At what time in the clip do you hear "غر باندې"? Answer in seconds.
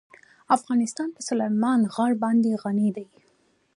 1.93-2.59